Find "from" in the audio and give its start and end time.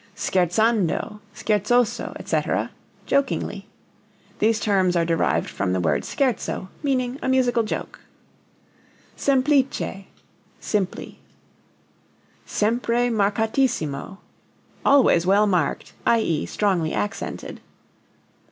5.47-5.73